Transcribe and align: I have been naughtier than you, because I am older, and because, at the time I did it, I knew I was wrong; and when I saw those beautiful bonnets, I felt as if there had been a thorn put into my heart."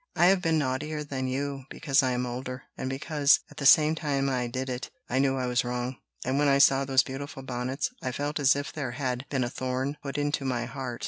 I 0.15 0.25
have 0.25 0.41
been 0.41 0.57
naughtier 0.57 1.03
than 1.03 1.27
you, 1.27 1.65
because 1.69 2.01
I 2.01 2.13
am 2.13 2.25
older, 2.25 2.63
and 2.75 2.89
because, 2.89 3.41
at 3.51 3.57
the 3.57 3.67
time 3.95 4.29
I 4.29 4.47
did 4.47 4.67
it, 4.67 4.89
I 5.07 5.19
knew 5.19 5.37
I 5.37 5.45
was 5.45 5.63
wrong; 5.63 5.97
and 6.25 6.39
when 6.39 6.47
I 6.47 6.57
saw 6.57 6.85
those 6.85 7.03
beautiful 7.03 7.43
bonnets, 7.43 7.91
I 8.01 8.11
felt 8.11 8.39
as 8.39 8.55
if 8.55 8.73
there 8.73 8.93
had 8.93 9.27
been 9.29 9.43
a 9.43 9.49
thorn 9.51 9.97
put 10.01 10.17
into 10.17 10.43
my 10.43 10.65
heart." 10.65 10.99